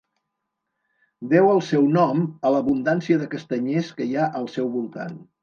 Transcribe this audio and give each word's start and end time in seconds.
Deu 1.33 1.49
el 1.55 1.61
seu 1.67 1.85
nom 1.97 2.23
a 2.49 2.53
l'abundància 2.57 3.21
de 3.25 3.29
castanyers 3.35 3.93
que 4.01 4.09
hi 4.09 4.19
ha 4.25 4.33
al 4.43 4.51
seu 4.57 4.75
voltant. 4.81 5.17